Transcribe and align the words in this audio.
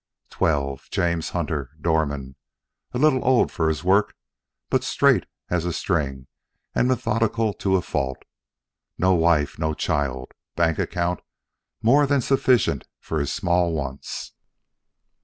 XII 0.35 0.77
James 0.89 1.29
Hunter, 1.29 1.77
door 1.79 2.07
man, 2.07 2.35
a 2.91 2.97
little 2.97 3.23
old 3.23 3.51
for 3.51 3.67
his 3.69 3.83
work, 3.83 4.15
but 4.71 4.83
straight 4.83 5.27
as 5.51 5.63
a 5.63 5.71
string 5.71 6.25
and 6.73 6.87
methodical 6.87 7.53
to 7.53 7.75
a 7.75 7.83
fault. 7.83 8.23
No 8.97 9.13
wife, 9.13 9.59
no 9.59 9.75
child. 9.75 10.31
Bank 10.55 10.79
account 10.79 11.19
more 11.83 12.07
than 12.07 12.19
sufficient 12.21 12.87
for 12.99 13.19
his 13.19 13.31
small 13.31 13.73
wants. 13.73 14.33